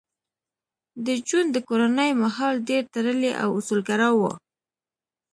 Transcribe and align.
د 1.05 1.07
جون 1.27 1.45
د 1.51 1.57
کورنۍ 1.67 2.11
ماحول 2.21 2.55
ډېر 2.69 2.83
تړلی 2.95 3.31
او 3.43 3.49
اصولګرا 3.59 4.09
و 4.15 4.21